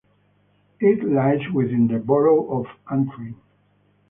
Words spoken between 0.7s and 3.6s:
It lies within the Borough of Antrim.